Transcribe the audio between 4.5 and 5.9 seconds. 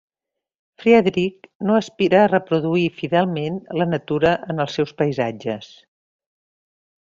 en els seus paisatges.